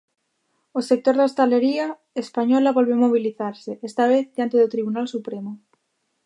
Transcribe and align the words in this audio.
O 0.79 0.79
sector 0.89 1.15
da 1.17 1.27
hostalería 1.27 1.85
española 2.23 2.75
volve 2.77 2.95
mobilizarse, 3.03 3.71
esta 3.89 4.03
vez 4.11 4.23
diante 4.35 4.57
do 4.61 4.71
Tribunal 4.73 5.05
Supremo. 5.15 5.51